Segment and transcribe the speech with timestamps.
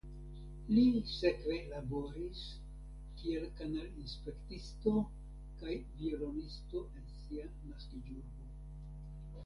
[0.75, 0.83] Li
[1.15, 2.41] sekve laboris
[3.19, 4.95] kiel kanalinspektisto
[5.61, 8.53] kaj violonisto en sia naskiĝurbo.